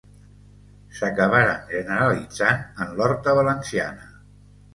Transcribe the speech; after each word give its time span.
S’acabaren 0.99 1.69
generalitzant 1.73 2.65
en 2.87 2.97
l’horta 3.01 3.37
valenciana. 3.43 4.11